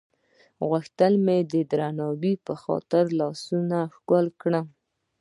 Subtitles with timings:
[0.69, 4.65] غوښتل مې د درناوي په خاطر لاسونه یې ښکل کړم.